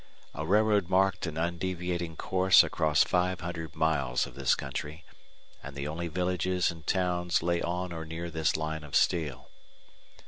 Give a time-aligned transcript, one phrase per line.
[0.33, 5.05] A railroad marked an undeviating course across five hundred miles of this country,
[5.61, 9.51] and the only villages and towns lay on or near this line of steel.